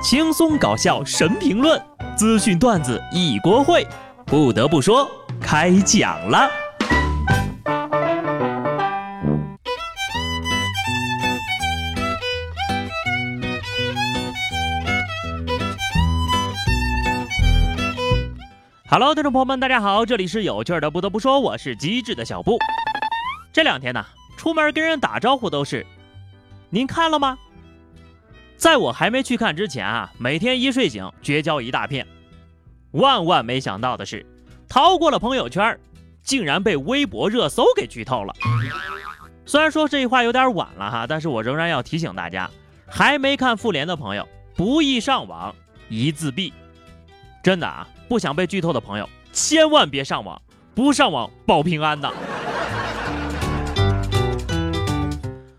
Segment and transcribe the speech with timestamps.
[0.00, 1.80] 轻松搞笑神评论，
[2.16, 3.84] 资讯段子一锅烩。
[4.24, 5.10] 不得不说，
[5.40, 6.48] 开讲了。
[18.88, 20.88] Hello，听众朋友们，大家好，这里是有趣的。
[20.88, 22.56] 不得不说，我是机智的小布。
[23.52, 24.04] 这两天呢，
[24.36, 25.84] 出门跟人打招呼都是，
[26.70, 27.36] 您看了吗？
[28.58, 32.04] 在我还没去看之前啊，每天一睡醒绝交一大片。
[32.90, 34.26] 万万没想到的是，
[34.68, 35.78] 逃过了朋友圈，
[36.22, 38.34] 竟然被微博热搜给剧透了。
[39.46, 42.50] 虽然说这句话有点晚了哈，但是我仍然要提醒大家，
[42.86, 45.54] 还没看复联的朋友，不宜上网，
[45.88, 46.52] 宜自闭。
[47.44, 50.42] 真的啊，不想被剧透的朋友，千万别上网，
[50.74, 52.12] 不上网保平安的。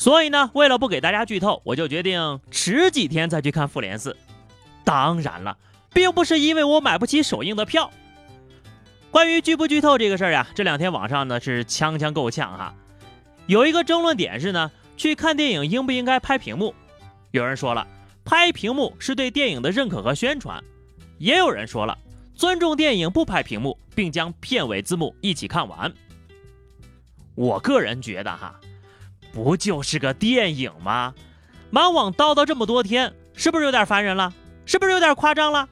[0.00, 4.12] 所以呢，为了不给大家剧透，我就决定迟几天再去看《复联四》。
[4.82, 5.58] 当然了，
[5.92, 7.90] 并不是因为我买不起首映的票。
[9.10, 12.74] 关于剧不剧透这个事儿呀，这两天网上呢是枪枪够呛哈。
[13.44, 16.74] 有一个争论点是呢，去看电影应不应该拍屏幕？
[17.32, 17.86] 有人说了，
[18.24, 20.58] 拍屏幕是对电影的认可和宣传；
[21.18, 21.98] 也有人说了，
[22.34, 25.92] 尊重电影不拍屏幕，并将片尾字幕一起看完。
[27.34, 28.58] 我个人觉得哈。
[29.32, 31.14] 不就是个电影吗？
[31.70, 34.32] 满网叨叨这么多天，是不是有点烦人了？
[34.66, 35.68] 是不是有点夸张了？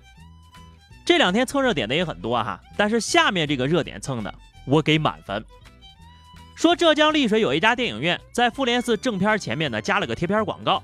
[1.04, 4.34] 这两天蹭热点的也很多哈，但是下面这个热点蹭的，
[4.66, 5.44] 我给满分。
[6.54, 10.82] 说浙江丽水有一家电影院在复联四正片前面呢加了个贴片广告，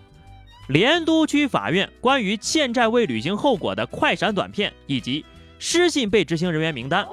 [0.69, 5.25] 莲都区法院关于欠债未履行后果的快闪短片以及
[5.58, 7.06] 失信被执行人员名单。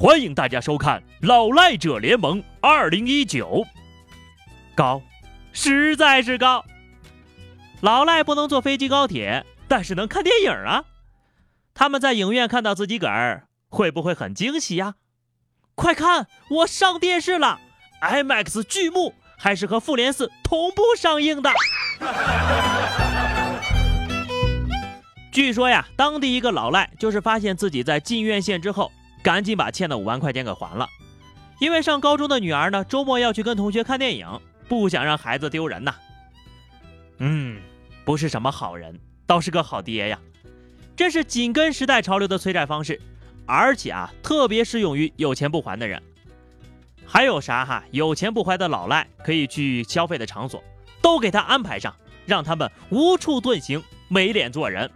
[0.00, 3.66] 欢迎大家收看《老赖者联盟》二零一九。
[4.76, 5.02] 高，
[5.52, 6.64] 实在是高。
[7.80, 10.84] 老赖不能坐飞机高铁，但是能看电影啊。
[11.74, 14.94] 他们在影院看到自己个儿，会不会很惊喜呀？
[15.74, 17.58] 快看，我上电视了
[18.00, 21.50] ，IMAX 巨幕，还是和复联四同步上映的。
[25.32, 28.92] 据说呀，当地一个老赖就是发现自己在进院线之后，
[29.22, 30.88] 赶紧把欠的五万块钱给还了，
[31.60, 34.40] 因为上高中的女儿呢，周末要去跟同学看电影。
[34.68, 35.94] 不想让孩子丢人呐。
[37.20, 37.58] 嗯，
[38.04, 40.20] 不是什么好人，倒是个好爹呀。
[40.94, 43.00] 这是紧跟时代潮流的催债方式，
[43.46, 46.02] 而且啊，特别适用于有钱不还的人。
[47.06, 47.82] 还有啥哈？
[47.92, 50.62] 有钱不还的老赖可以去消费的场所，
[51.00, 51.96] 都给他安排上，
[52.26, 54.90] 让他们无处遁形，没脸做人。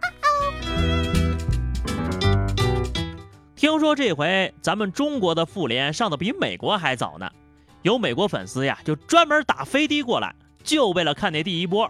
[3.63, 7.31] 听说这回咱们中国的妇联上的比美国还早呢。
[7.81, 10.35] 有美国粉丝呀，就专门打飞的过来，
[10.65, 11.89] 就为了看那第一波。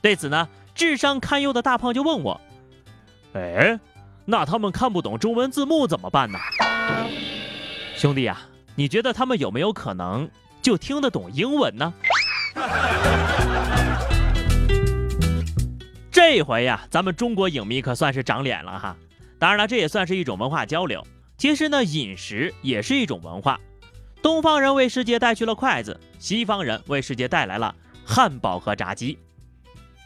[0.00, 2.40] 对此呢，智商堪忧的大胖就问我
[3.36, 3.78] ：“哎，
[4.24, 6.38] 那他们看不懂中文字幕怎么办呢？”
[7.94, 8.40] 兄弟呀，
[8.74, 10.30] 你觉得他们有没有可能
[10.62, 11.92] 就听得懂英文呢？
[16.10, 18.96] 这回呀，咱们中国影迷可算是长脸了哈。
[19.40, 21.04] 当然了，这也算是一种文化交流。
[21.36, 23.58] 其实呢，饮食也是一种文化。
[24.22, 27.74] 东方人为世界带去了筷子，西方人为世界带来了
[28.04, 29.18] 汉堡和炸鸡。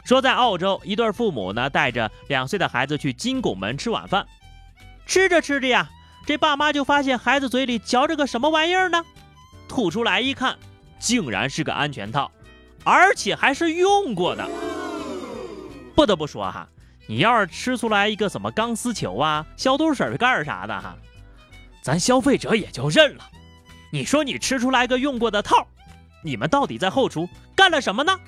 [0.05, 4.25] 说在澳洲，一对父母呢带着两岁的孩子去金拱门吃晚饭，
[5.05, 5.91] 吃着吃着呀，
[6.25, 9.05] 这爸妈就发现孩子嘴里嚼着个什么玩意儿呢？
[9.67, 10.57] 吐出来一看，
[11.01, 12.31] 竟然是个安全套，
[12.85, 14.49] 而且还是用过的。
[15.97, 16.69] 不得不说哈，
[17.07, 20.97] 你要是吃出来一个什么钢丝球啊、消毒水盖啥的哈，
[21.83, 23.29] 咱消费者也就认了。
[23.93, 25.67] 你说你吃出来个用过的套，
[26.23, 28.19] 你们到底在后厨干了什么呢？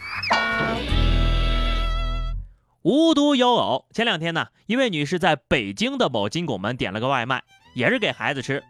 [2.82, 7.43] 无独有偶，前两天呢，一位女士在北京的某金拱门点了个外卖，
[7.75, 8.62] 也是给孩子吃。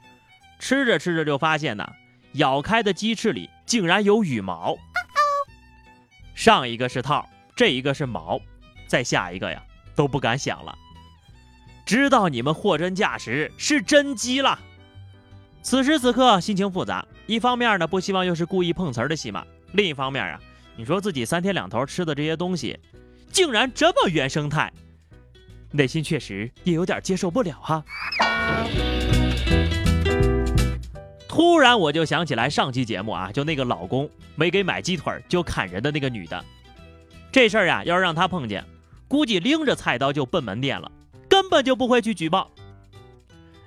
[0.59, 1.87] 吃着吃着就发现呢，
[2.35, 4.79] 咬开的鸡翅里竟然有羽毛。
[6.35, 8.41] 上一个是套，这一个是毛，
[8.87, 9.63] 再下一个呀
[9.97, 10.77] 都不敢想了。
[11.85, 14.59] 知道你们货真价实是真鸡了。
[15.63, 20.39] 此时此刻心情复杂，一方面呢不希望又是故意碰瓷儿的戏码，另一方面啊，
[20.77, 22.79] 你说自己三天两头吃的这些东西，
[23.33, 24.73] 竟然这么原生态，
[25.73, 27.85] 内心确实也有点接受不了哈。
[31.29, 36.45] 突然我就想起来上期节目啊，就那个老公没给买鸡腿就砍人的那个女的，
[37.31, 38.65] 这事儿呀，要是让她碰见，
[39.09, 40.91] 估计拎着菜刀就奔门店了，
[41.29, 42.51] 根本就不会去举报。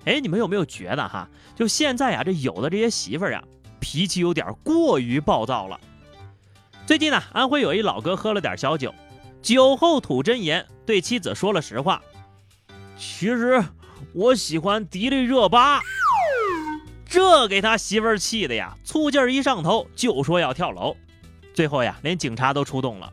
[0.06, 1.30] 哎，你们有没有觉得哈？
[1.56, 3.44] 就现在呀，这有的这些媳妇儿呀，
[3.80, 5.80] 脾气有点过于暴躁了。
[6.86, 8.94] 最近呢，安徽有一老哥喝了点小酒，
[9.42, 12.02] 酒后吐真言，对妻子说了实话。
[12.98, 13.64] 其实
[14.14, 15.82] 我喜欢迪丽热巴。
[17.06, 20.96] 这给他媳妇儿气的呀，醋劲儿一上头就说要跳楼。
[21.54, 23.12] 最后呀，连警察都出动了。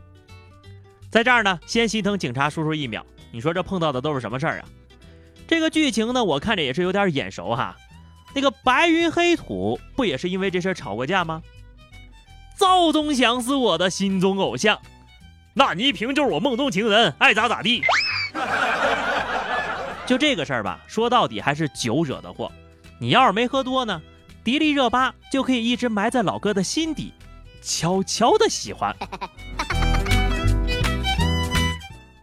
[1.09, 3.05] 在这儿呢，先心疼警察叔叔一秒。
[3.31, 4.65] 你说这碰到的都是什么事儿啊？
[5.47, 7.75] 这个剧情呢，我看着也是有点眼熟哈。
[8.33, 11.41] 那个白云黑土不也是因为这事吵过架吗？
[12.57, 14.79] 赵忠祥是我的心中偶像，
[15.53, 17.83] 那倪萍就是我梦中情人，爱咋咋地。
[20.05, 22.51] 就这个事儿吧，说到底还是酒惹的祸。
[22.99, 24.01] 你要是没喝多呢，
[24.43, 27.13] 迪丽热巴就可以一直埋在老哥的心底，
[27.61, 28.95] 悄悄的喜欢。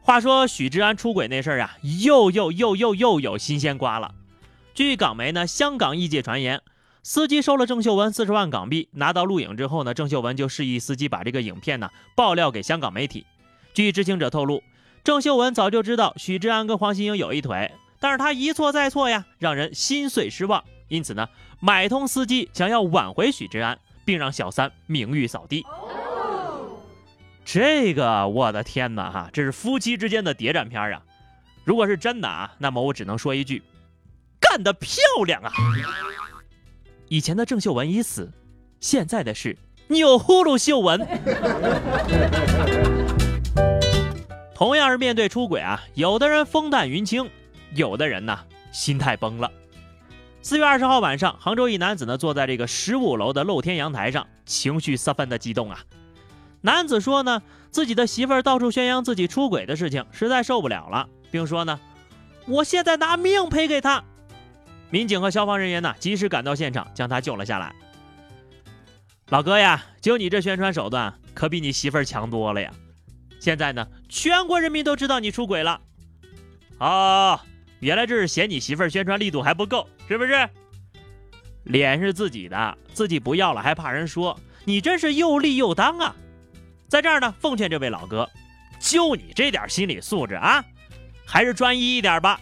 [0.05, 4.15] 话说许志安出轨那事儿啊，又又又又又有新鲜瓜了。
[4.75, 6.61] 据港媒呢，香港业界传言，
[7.03, 13.25] 司机收了郑秀文四十万港币，拿到录影之后呢，郑秀文就示意司机把这个影片呢爆料给香港媒体。
[13.73, 14.63] 据知情者透露，
[15.03, 20.63] 郑秀文早就知道许志安跟黄心颖有一腿，但是他一错再错呀，让人心碎失望。
[20.89, 21.27] 因此呢，
[21.61, 25.65] 买通司机想要挽回许志安，并让小三名誉扫地。
[27.45, 31.03] 这个我的天哪哈，这是夫妻之间的谍战片啊！
[31.63, 33.63] 如果是真的啊，那么我只能说一句，
[34.41, 35.53] 干得漂亮啊！
[37.09, 38.33] 以前的郑秀文已死，
[38.81, 39.57] 现在的是
[39.89, 41.07] 钮祜禄秀文。
[44.55, 47.29] 同样是面对出轨啊，有的人风淡云轻，
[47.75, 48.39] 有的人呢
[48.73, 49.53] 心态崩了。
[50.41, 55.79] 四月二十号晚上，杭州一男子呢坐在这个十五楼的露天阳台上，情绪十分的激动啊。
[56.65, 61.79] 男子说呢，自己的媳妇儿到处宣扬自己出轨的事情，实在受不了了，并说呢，
[62.47, 64.03] 我现在拿命赔给他。
[64.89, 67.75] 民警和消防人员呢，及时赶到现场，将他救了下来。
[69.29, 72.73] 老哥呀，就你这宣传手段，可比你媳妇儿强多了呀！
[73.39, 75.83] 现在呢，全国人民都知道你出轨了。
[76.79, 77.39] 哦，
[77.81, 80.49] 原来这是嫌你媳妇儿宣传力度还不够，是不是？
[81.65, 86.17] 脸是自己的，自己不要了还怕人说，你真是又立又当啊！
[86.95, 88.31] 在这儿呢，奉劝这位老哥，
[88.79, 90.65] 就你这点心理素质啊，
[91.27, 92.39] 还是专一一点吧。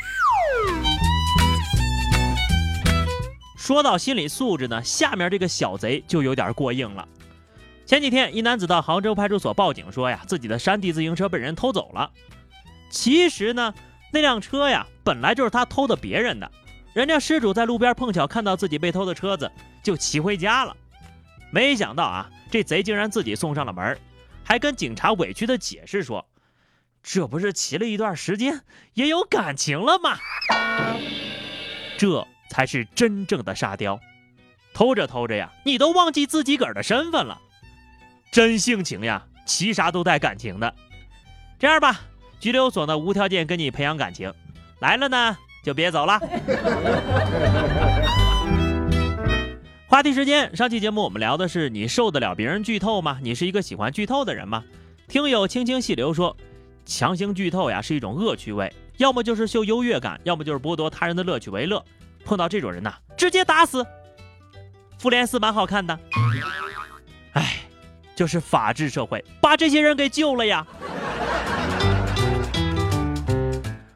[3.57, 7.09] 说到心理素质呢，下面这个小贼就有点过硬了。
[7.87, 12.11] 前几天，一男子到杭州派出所报警说呀，自己的山地自行车被人偷走了。
[12.91, 13.73] 其实呢，
[14.13, 16.51] 那辆车呀，本来就是他偷的别人的，
[16.93, 19.51] 人家失主在路边碰巧看到自己被偷的车子，
[19.83, 20.77] 就骑回家了。
[21.51, 23.99] 没想到啊，这贼竟然自己送上了门。
[24.45, 26.27] 还跟警察委屈的解释说
[27.03, 28.63] ：“这不是骑了一段时间，
[28.95, 30.19] 也有感情了吗？
[31.97, 33.99] 这才是真正的沙雕。
[34.75, 37.41] 偷着偷着呀，你都忘记自己个儿的身份了。
[38.31, 40.75] 真性情呀，骑啥都带感情的。
[41.59, 42.01] 这样吧，
[42.41, 44.33] 拘留所呢无条件跟你培养感情，
[44.81, 46.21] 来了呢就别走了。”
[49.93, 53.19] 话题时间，上期节目我们聊的是你受得了别人剧透吗？
[53.21, 54.65] 你是一个喜欢剧透的人吗？
[55.07, 56.35] 听友轻轻细流说，
[56.87, 61.85] 强行剧透呀是一种恶趣味，要么就是秀优越感，要么就是剥夺他人的乐趣为乐。
[62.25, 63.87] 碰到这种人呐，直接打死。
[64.99, 65.99] 复联四蛮好看的，
[67.35, 67.57] 哎，
[68.17, 70.67] 就是法治社会把这些人给救了呀。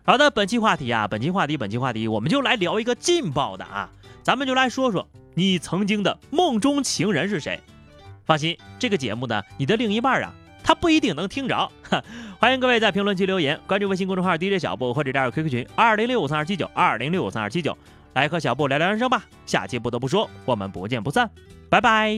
[0.04, 3.88] 好的，本期话题啊，本期话题，本期话题，我们就来聊一个劲爆的啊，
[4.22, 5.08] 咱们就来说说。
[5.38, 7.60] 你曾经的梦中情人是谁？
[8.24, 10.32] 放心，这个节目呢，你的另一半啊，
[10.64, 11.70] 他不一定能听着。
[12.40, 17.76] 欢迎各位在评论区留言，关注微信公众号 DJ 小布或者加入 QQ 群二零六五三二七九二零六五三二七九，
[18.14, 19.26] 来和小布聊聊人生吧。
[19.44, 21.30] 下期不得不说，我们不见不散，
[21.68, 22.16] 拜拜。